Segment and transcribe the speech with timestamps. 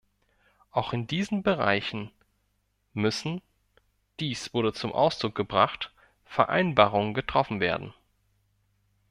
[0.71, 2.09] Auch in diesen Bereichen
[2.93, 3.39] müssen
[4.19, 5.91] dies wurde zum Ausdruck gebracht
[6.25, 7.93] Vereinbarungen getroffen werden.